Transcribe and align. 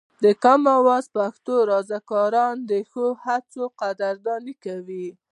د 0.23 0.25
کامن 0.43 0.77
وایس 0.87 1.07
پښتو 1.17 1.53
رضاکاران 1.71 2.55
د 2.69 2.71
ښو 2.89 3.05
هڅو 3.25 3.63
قدرداني 3.81 4.55
کوي. 4.65 5.07